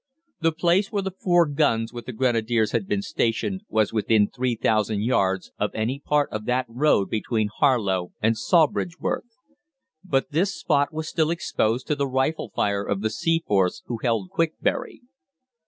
The 0.39 0.51
place 0.51 0.91
where 0.91 1.03
the 1.03 1.11
four 1.21 1.45
guns 1.45 1.93
with 1.93 2.07
the 2.07 2.11
Grenadiers 2.11 2.71
had 2.71 2.87
been 2.87 3.03
stationed 3.03 3.61
was 3.69 3.93
within 3.93 4.31
3,000 4.33 5.03
yards 5.03 5.51
of 5.59 5.69
any 5.75 5.99
part 5.99 6.27
of 6.31 6.45
that 6.45 6.65
road 6.67 7.07
between 7.07 7.49
Harlow 7.59 8.11
and 8.19 8.35
Sawbridgeworth. 8.35 9.29
But 10.03 10.31
this 10.31 10.55
spot 10.55 10.91
was 10.91 11.07
still 11.07 11.29
exposed 11.29 11.85
to 11.85 11.95
the 11.95 12.07
rifle 12.07 12.49
fire 12.55 12.81
of 12.81 13.01
the 13.01 13.09
Seaforths 13.11 13.83
who 13.85 13.99
held 14.01 14.31
Quickbury. 14.31 15.01